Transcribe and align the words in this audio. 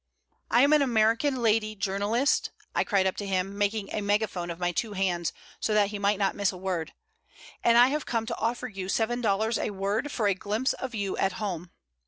"I 0.49 0.63
am 0.63 0.73
an 0.73 0.81
American 0.81 1.43
lady 1.43 1.75
journalist," 1.75 2.49
I 2.73 2.83
cried 2.83 3.05
up 3.05 3.15
to 3.17 3.27
him, 3.27 3.55
making 3.55 3.93
a 3.93 4.01
megaphone 4.01 4.49
of 4.49 4.57
my 4.57 4.71
two 4.71 4.93
hands 4.93 5.31
so 5.59 5.75
that 5.75 5.89
he 5.89 5.99
might 5.99 6.17
not 6.17 6.33
miss 6.33 6.51
a 6.51 6.57
word, 6.57 6.93
"and 7.63 7.77
I 7.77 7.89
have 7.89 8.07
come 8.07 8.25
to 8.25 8.37
offer 8.37 8.67
you 8.67 8.89
seven 8.89 9.21
dollars 9.21 9.59
a 9.59 9.69
word 9.69 10.11
for 10.11 10.27
a 10.27 10.33
glimpse 10.33 10.73
of 10.73 10.95
you 10.95 11.17
at 11.17 11.33
home." 11.33 11.69